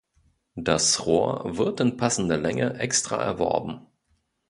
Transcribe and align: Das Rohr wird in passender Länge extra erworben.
Das 0.55 1.05
Rohr 1.05 1.59
wird 1.59 1.79
in 1.79 1.95
passender 1.95 2.35
Länge 2.37 2.73
extra 2.79 3.17
erworben. 3.21 3.85